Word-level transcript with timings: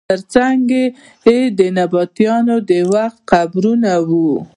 تر 0.09 0.19
څنګ 0.33 0.63
یې 1.27 1.39
د 1.59 1.59
نبطیانو 1.77 2.55
د 2.69 2.71
وخت 2.93 3.17
قبرونه 3.31 3.91
وو. 4.07 4.35